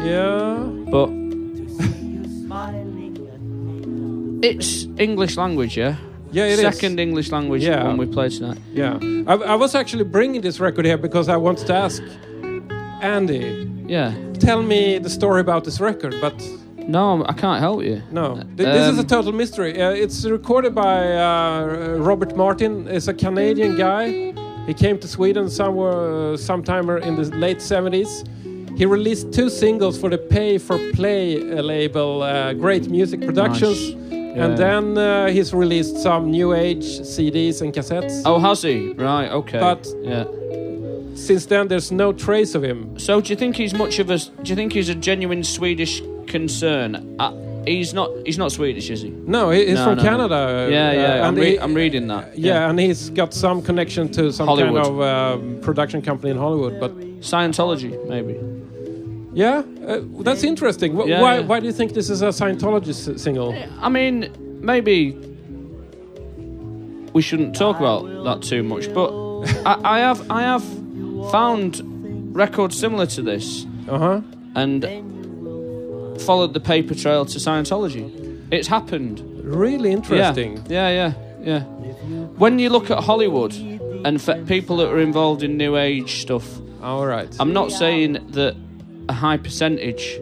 [0.05, 0.70] Yeah.
[4.41, 5.95] It's English language, yeah.
[6.31, 6.61] Yeah, it is.
[6.61, 7.83] Second English language Yeah.
[7.87, 8.57] one we played tonight.
[8.73, 8.97] Yeah.
[9.27, 12.01] I, I was actually bringing this record here because I wanted to ask
[13.01, 14.13] Andy, Yeah.
[14.39, 16.33] tell me the story about this record, but
[16.87, 18.01] No, I can't help you.
[18.11, 18.35] no.
[18.35, 19.81] Th- this is a Um, total mystery.
[19.81, 22.87] Uh, it's recorded by uh, Robert Martin.
[22.87, 24.33] It's a Canadian guy.
[24.67, 28.23] He came to Sweden somewhere, uh, sometime in the late 70s.
[28.77, 33.95] He released two singles for the Pay for Play label, uh, Great Music Productions.
[34.35, 34.45] Yeah.
[34.45, 38.21] And then uh, he's released some new age CDs and cassettes.
[38.25, 38.93] Oh, has he?
[38.93, 39.29] Right.
[39.29, 39.59] Okay.
[39.59, 40.25] But- yeah.
[41.13, 42.97] Since then, there's no trace of him.
[42.97, 44.17] So, do you think he's much of a?
[44.17, 47.15] Do you think he's a genuine Swedish concern?
[47.19, 47.33] Uh,
[47.65, 48.09] he's not.
[48.25, 49.09] He's not Swedish, is he?
[49.09, 50.03] No, he- he's No, from no.
[50.03, 50.35] Canada.
[50.35, 51.27] uh, Yeah, yeah.
[51.27, 52.37] I'm, re- he- I'm reading that.
[52.39, 54.83] Yeah, and he's got some connection to some Hollywood.
[54.83, 56.79] kind of um, production company in Hollywood.
[56.79, 58.39] But Scientology, maybe.
[59.33, 60.95] Yeah, uh, that's interesting.
[60.95, 63.55] Wh- Yeah, why, why do you think this is a Scientology s- single?
[63.81, 64.29] I mean,
[64.61, 65.15] maybe
[67.13, 69.09] we shouldn't talk about that too much, but
[69.65, 70.63] I, I have I have
[71.31, 71.81] found
[72.35, 74.21] records similar to this Uh huh.
[74.55, 74.83] and
[76.21, 78.05] followed the paper trail to Scientology.
[78.51, 79.21] It's happened.
[79.43, 80.57] Really interesting.
[80.69, 81.45] Yeah, yeah, yeah.
[81.45, 81.63] yeah.
[82.37, 83.53] When you look at Hollywood
[84.05, 86.45] and people that are involved in New Age stuff,
[86.83, 87.33] All right.
[87.39, 88.55] I'm not saying that
[89.11, 90.19] a high percentage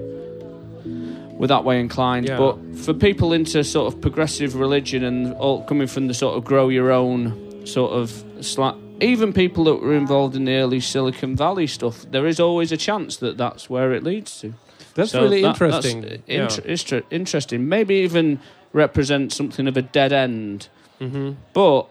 [1.39, 2.37] were that way inclined, Yeah.
[2.37, 6.43] but for people into sort of progressive religion and all coming from the sort of
[6.43, 11.35] grow your own sort of sla- even people that were involved in the early Silicon
[11.35, 12.05] Valley stuff.
[12.11, 14.53] There is always a chance that that's where it leads to.
[14.95, 16.01] That's So really that- interesting.
[16.01, 16.71] That's Yeah.
[16.73, 17.69] inter- interesting.
[17.69, 18.39] Maybe even
[18.73, 20.67] represent something of a dead end.
[20.99, 21.35] Mhm.
[21.53, 21.83] But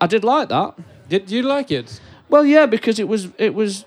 [0.00, 0.74] I did like that.
[1.08, 2.00] Did you like it?
[2.28, 3.84] Well, yeah, because it was it was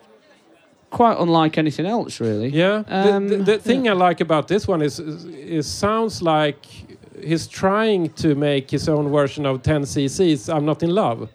[0.93, 2.49] quite unlike anything else, really.
[2.49, 2.83] Yeah.
[2.87, 6.65] Um, the, the, the thing I like about this one is, is, is sounds like
[7.29, 11.29] he's trying to make his own version of 10 cc's I'm not in love.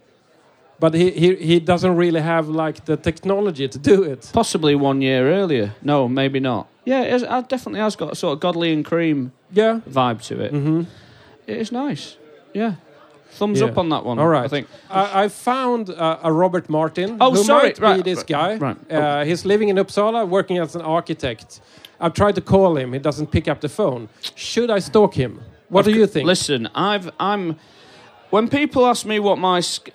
[0.81, 4.31] But he, he, he doesn't really have like the technology to do it.
[4.33, 5.73] Possibly one year earlier.
[5.83, 6.67] No, maybe not.
[6.85, 9.81] Yeah, it, has, it definitely has got a sort of Godley and Creme Yeah.
[9.91, 10.51] vibe to it.
[10.53, 10.83] hmm
[11.47, 12.17] It is nice.
[12.55, 12.75] Yeah.
[13.31, 13.67] Thumbs Yeah.
[13.69, 14.19] up on that one.
[14.19, 14.45] All right.
[14.45, 14.67] I think.
[14.91, 17.19] I, I found uh, a Robert Martin.
[17.21, 17.63] Oh, who sorry.
[17.69, 18.57] might be Right, this guy.
[18.57, 18.77] right.
[18.93, 21.61] Uh, he's living in Uppsala, working as an architect.
[22.01, 22.93] I've tried to call him.
[22.93, 24.09] He doesn't pick up the phone.
[24.35, 25.41] Should I stalk him?
[25.69, 26.27] What do you think?
[26.27, 27.57] Listen, I've I'm
[28.31, 29.91] when people ask me what my sk-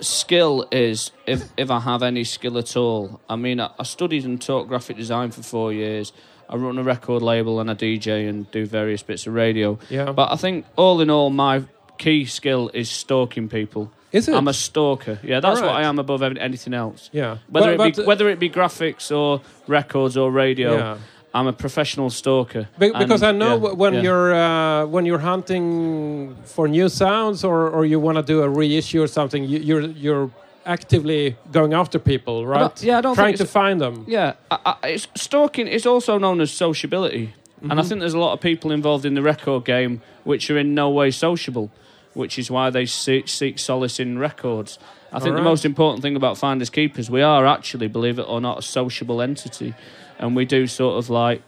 [0.00, 3.20] skill is, if if I have any skill at all.
[3.28, 6.12] I mean, I, I studied and taught graphic design for four years.
[6.48, 9.78] I run a record label and a DJ and do various bits of radio.
[9.90, 10.12] Yeah.
[10.12, 11.62] But I think all in all, my
[11.98, 13.90] key skill is stalking people.
[14.12, 14.34] Is it?
[14.34, 15.18] I'm a stalker.
[15.22, 17.10] Yeah, that's what I am above anything else.
[17.12, 17.38] yeah.
[17.48, 20.98] Whether it be uh, whether it be graphics or records or radio, Yeah.
[21.34, 22.66] I'm a professional stalker.
[22.78, 24.02] Be- because I know yeah, when yeah.
[24.02, 28.48] you're uh, when you're hunting for new sounds or, or you want to do a
[28.48, 30.30] reissue or something, you, you're you're
[30.64, 32.60] actively going after people, right?
[32.60, 34.04] don't- yeah, I don't trying to find them.
[34.08, 37.88] Yeah, I, I, it's, stalking is also known as sociability, and I Mm-hmm.
[37.88, 40.90] think there's a lot of people involved in the record game which are in no
[40.90, 41.70] way sociable,
[42.14, 44.78] which is why they seek, seek solace in records.
[45.12, 45.44] I think Alright.
[45.44, 48.62] the most important thing about finders keepers, we are actually, believe it or not, a
[48.62, 49.74] sociable entity,
[50.18, 51.42] and we do sort of like.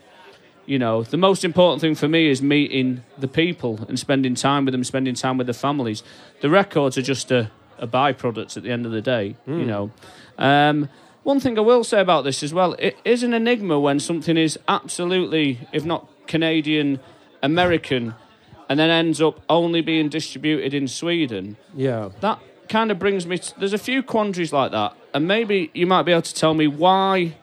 [0.66, 4.66] You know, the most important thing for me is meeting the people and spending time
[4.66, 6.02] with them, spending time with the families.
[6.42, 9.90] The records are just a, a byproduct at the end of the day, you know.
[10.36, 10.90] Um,
[11.22, 14.36] one thing I will say about this as well, it is an enigma when something
[14.36, 17.00] is absolutely, if not Canadian,
[17.42, 18.14] American,
[18.68, 21.56] and then ends up only being distributed in Sweden.
[21.74, 22.10] Yeah.
[22.20, 22.38] That
[22.68, 23.38] kind of brings me.
[23.38, 26.54] To, there's a few quandaries like that, and maybe you might be able to tell
[26.54, 27.34] me why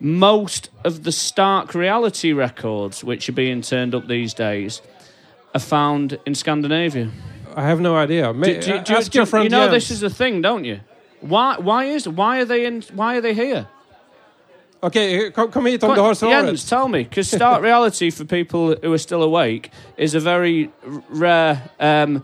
[0.00, 4.80] most of the Stark reality records, which are being turned up these days,
[5.54, 7.10] are found in Scandinavia.
[7.56, 8.32] I have no idea.
[8.32, 9.72] May, Do, do, do, ask your friend you know Jens.
[9.72, 10.80] this is a thing, don't you?
[11.20, 11.56] Why?
[11.58, 12.08] Why is?
[12.08, 12.82] Why are they in?
[12.94, 13.66] Why are they here?
[14.80, 16.46] Okej, kom, kom hit om Come du har on, svaret.
[16.46, 20.70] Jens, tell me, because Stark Reality, for people who are still awake, is a very
[21.10, 22.22] rare um,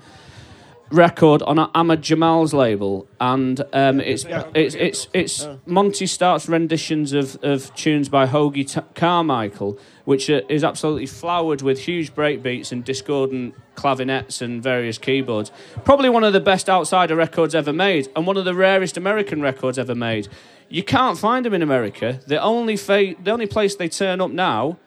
[0.90, 4.24] record on Ahmad Jamal's label, and um, it's,
[4.54, 10.42] it's it's it's Monty Stark's renditions of, of tunes by Hoagy T- Carmichael, which are,
[10.48, 15.50] is absolutely flowered with huge breakbeats and discordant clavinets and various keyboards.
[15.84, 19.40] Probably one of the best outsider records ever made, and one of the rarest American
[19.42, 20.28] records ever made.
[20.68, 22.20] You can't find them in America.
[22.26, 24.78] The only fa- the only place they turn up now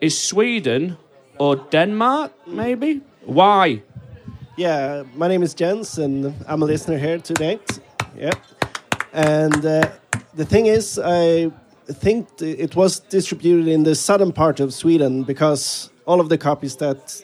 [0.00, 0.96] is Sweden
[1.38, 3.00] or Denmark, maybe.
[3.24, 3.82] Why?
[4.58, 7.78] Yeah, my name is Jens, and I'm a listener here tonight.
[8.18, 8.32] Yeah,
[9.12, 9.88] and uh,
[10.34, 11.52] the thing is, I
[11.86, 16.74] think it was distributed in the southern part of Sweden because all of the copies
[16.78, 17.22] that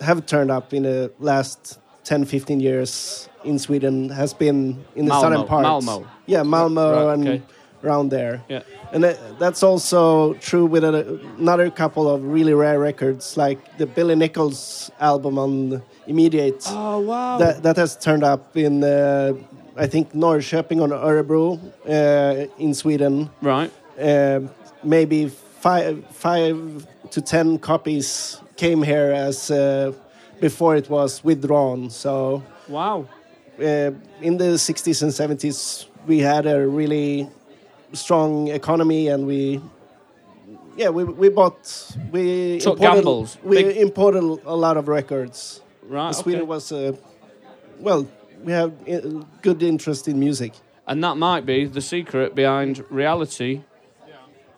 [0.00, 5.12] have turned up in the last 10, 15 years in Sweden has been in the
[5.12, 5.66] Malmö, southern part.
[5.66, 6.06] Malmö.
[6.24, 7.42] Yeah, Malmo Right, and okay.
[7.82, 8.42] Around there.
[8.48, 8.62] Yeah.
[8.92, 13.86] And that, that's also true with a, another couple of really rare records, like the
[13.86, 16.64] Billy Nicholls album on Immediate.
[16.68, 17.38] Oh wow!
[17.38, 19.32] That, that has turned up in, uh,
[19.76, 21.58] I think, Norrköping or Örebro
[21.88, 23.30] uh, in Sweden.
[23.42, 23.70] right.
[23.98, 24.40] Uh,
[24.82, 25.28] maybe
[25.60, 29.92] five, five to ten copies came here as uh,
[30.40, 31.90] before it was withdrawn.
[31.90, 33.06] So Wow.
[33.58, 37.28] uh, in the 60s and 70s, we had a really
[37.92, 39.60] strong economy, and we,
[40.76, 43.38] yeah, we, we bought, we Took imported, gambles.
[43.42, 45.60] we Big- imported a lot of records.
[45.88, 46.14] Right.
[46.14, 46.48] Sweden okay.
[46.48, 46.92] was, uh,
[47.78, 48.08] well,
[48.44, 50.52] we have uh, good interest in music.
[50.86, 53.62] And that might be the secret behind reality,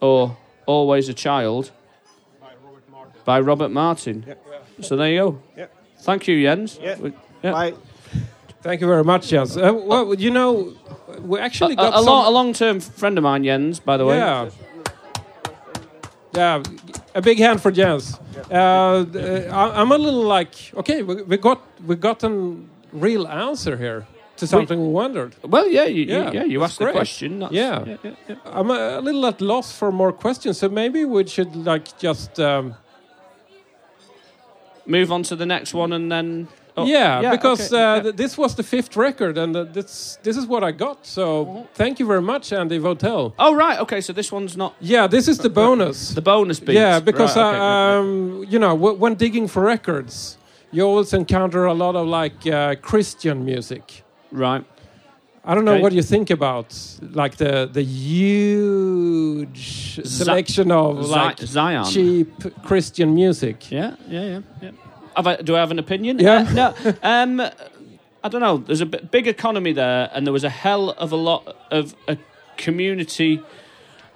[0.01, 1.71] or always a child,
[3.25, 4.25] by Robert Martin.
[4.81, 5.43] So there you go.
[5.57, 5.67] Yeah.
[5.99, 6.79] Thank you, Jens.
[6.83, 6.99] Yeah.
[6.99, 7.13] We-
[7.43, 7.53] yeah.
[7.53, 7.75] Bye.
[8.63, 9.57] Thank you very much, Jens.
[9.57, 10.73] Uh, well, you know,
[11.21, 12.07] we actually got a, a, some...
[12.07, 14.19] long, a long-term friend of mine, Jens, by the way.
[14.19, 14.51] Yeah.
[16.35, 16.63] Yeah,
[17.15, 18.19] a big hand for Jens.
[18.51, 22.57] Uh, uh, I'm a little like, okay, we, we got we got a
[22.93, 24.07] real answer here
[24.39, 25.37] to something we, wondered.
[25.43, 27.41] Well, yeah, you, Yeah, you, yeah, you asked the question.
[27.41, 27.85] That's, Yeah.
[27.85, 28.37] yeah, yeah, yeah.
[28.47, 32.41] I'm a, a little at loss for more questions, so maybe we should like just
[32.41, 32.77] um,
[34.87, 38.03] Move on to the next one, and then Oh, yeah, because okay, uh, yeah.
[38.03, 41.05] th- this was the fifth record, and uh, this this is what I got.
[41.07, 43.33] So thank you very much, Andy Votel.
[43.39, 44.01] Oh right, okay.
[44.01, 46.15] So this one's not Yeah, this is the bonus.
[46.15, 46.77] the bonus beat.
[46.77, 50.39] Yeah, because right, okay, uh, um, you know w- when digging for records,
[50.71, 54.03] you always encounter a lot of like uh, Christian music.
[54.33, 54.65] right.
[55.45, 55.83] I don't know Okay.
[55.83, 56.69] what you think about
[57.23, 61.93] like the the huge selection of Zi- like Xian.
[61.93, 62.29] cheap
[62.63, 63.71] Christian music.
[63.71, 64.41] Yeah, yeah, yeah.
[64.63, 64.71] yeah.
[65.17, 66.19] Have I, do I have an opinion?
[66.19, 66.47] Yeah.
[66.49, 66.95] Uh, no.
[67.03, 67.41] Um,
[68.25, 68.59] I don't know.
[68.59, 71.95] There's a b- big economy there, and there was a hell of a lot of
[72.09, 72.17] a
[72.57, 73.43] community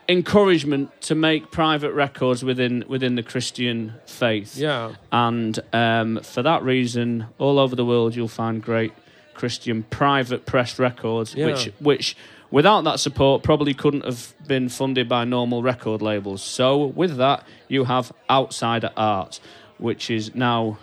[0.09, 4.57] encouragement to make private records within within the Christian faith.
[4.57, 4.95] Yeah.
[5.11, 8.93] And um, for that reason, all over the world, you'll find great
[9.35, 11.47] Christian private pressed records, Yeah.
[11.47, 12.17] which which
[12.51, 16.43] without that support probably couldn't have been funded by normal record labels.
[16.43, 19.41] So with that, you have outsider art,
[19.79, 20.79] which is now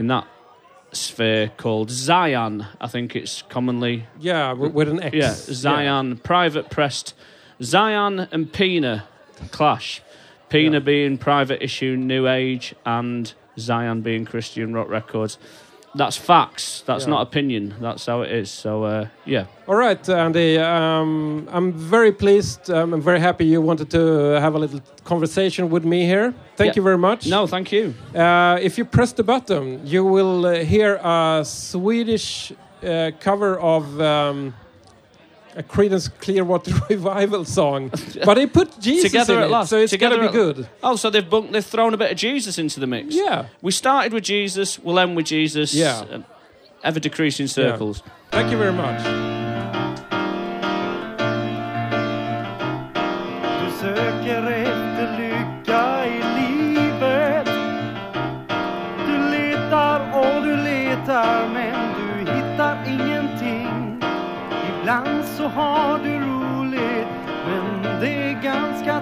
[0.00, 0.26] in that
[0.92, 2.66] sphere called Xian.
[2.80, 5.14] I think it's commonly Yeah, with an X.
[5.14, 7.14] yeah Xian private pressed
[7.60, 9.04] Xian and Pina
[9.52, 10.02] clash.
[10.48, 10.78] Pina Yeah.
[10.80, 15.38] being private issue New Age and Xian being Christian rock records.
[15.94, 16.82] That's facts.
[16.86, 17.10] That's Yeah.
[17.10, 17.74] not opinion.
[17.80, 18.48] That's how it is.
[18.50, 19.44] So uh, yeah.
[19.66, 20.56] All right, Andy.
[20.58, 22.70] Um, I'm very pleased.
[22.70, 23.98] Um, I'm very happy you wanted to
[24.40, 26.32] have a little conversation with me here.
[26.56, 26.76] Thank Yeah.
[26.76, 27.26] you very much.
[27.26, 27.94] No, thank you.
[28.14, 32.52] Uh, if you press the button, you will uh, hear a Swedish
[32.84, 34.54] uh, cover of um,
[35.56, 37.90] a Creedence Clearwater Revival song,
[38.24, 39.70] but they put Jesus Together in at it, last.
[39.70, 40.68] so it's Together gonna be good.
[40.82, 43.14] Oh, so they've bunked, they've thrown a bit of Jesus into the mix.
[43.14, 43.46] Yeah.
[43.62, 44.78] We started with Jesus.
[44.78, 45.74] We'll end with Jesus.
[45.74, 46.04] Yeah.
[46.10, 46.22] uh,
[46.82, 48.02] Ever decreasing circles.
[48.30, 49.39] Thank you very much.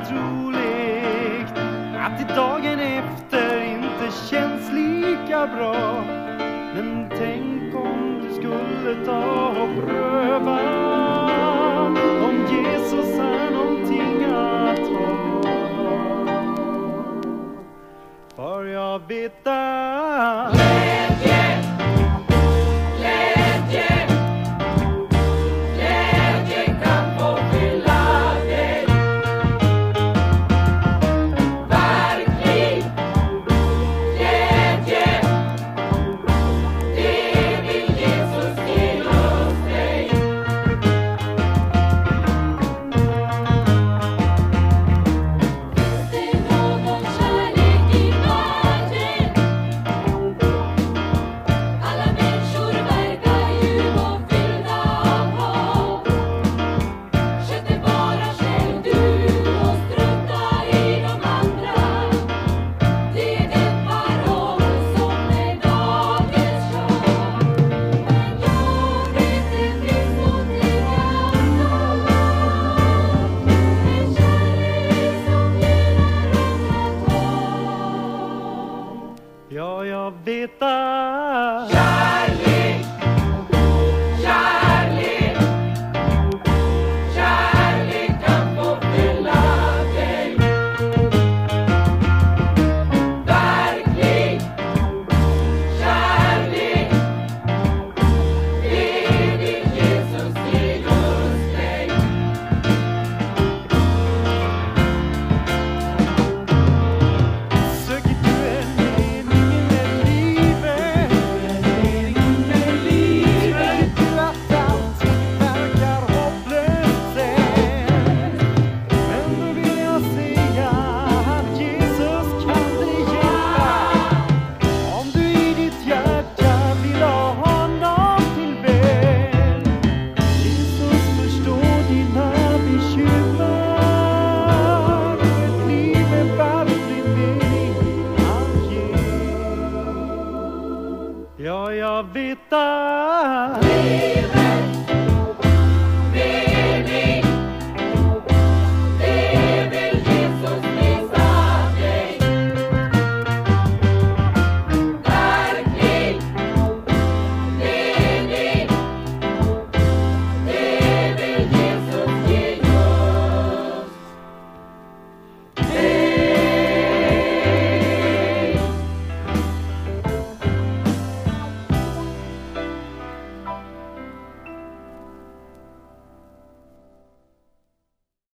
[0.07, 1.59] Troligt
[1.99, 6.05] att det dagen efter inte känns lika bra.
[6.75, 10.59] Men tänk om du skulle ta och pröva
[12.25, 15.09] Om Jesus är någonting att ha.
[18.37, 20.58] För jag vet att